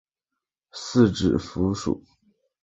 [0.73, 2.03] 四指蝠属。